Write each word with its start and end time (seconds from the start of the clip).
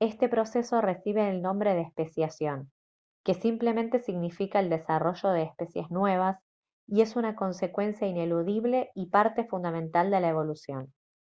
este 0.00 0.30
proceso 0.30 0.80
recibe 0.80 1.28
el 1.28 1.42
nombre 1.42 1.74
de 1.74 1.82
especiación 1.82 2.72
que 3.22 3.34
simplemente 3.34 3.98
significa 3.98 4.60
el 4.60 4.70
desarrollo 4.70 5.28
de 5.28 5.42
especies 5.42 5.90
nuevas 5.90 6.40
y 6.88 7.02
es 7.02 7.16
una 7.16 7.36
consecuencia 7.36 8.08
ineludible 8.08 8.88
y 8.94 9.10
parte 9.10 9.44
fundamental 9.44 10.10
de 10.10 10.20
la 10.20 10.30
evolución 10.30 10.90